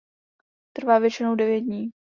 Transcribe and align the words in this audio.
Trvá 0.73 0.99
většinou 0.99 1.35
devět 1.35 1.59
dní. 1.59 1.89